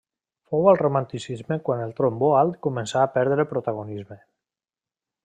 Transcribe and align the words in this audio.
Fou 0.53 0.63
al 0.69 0.77
romanticisme 0.79 1.57
quan 1.67 1.83
el 1.83 1.93
trombó 1.99 2.31
alt 2.39 2.57
començà 2.69 3.05
a 3.05 3.13
perdre 3.19 3.47
protagonisme. 3.55 4.19